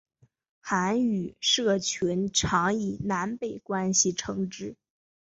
[0.61, 4.75] 韩语社群常以南北关系称之。